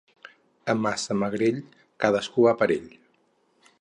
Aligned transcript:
A 0.73 0.75
Massamagrell, 0.85 1.59
cadascú 2.07 2.47
va 2.47 2.55
a 2.55 2.59
la 2.63 2.69
d'ell. 2.73 2.89